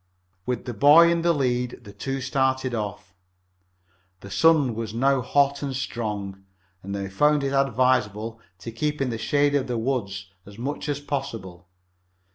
[0.47, 3.13] With the boy in the lead the two started off.
[4.21, 6.43] The sun was now hot and strong,
[6.81, 10.89] and they found it advisable to keep in the shade of the woods as much
[10.89, 11.67] as possible.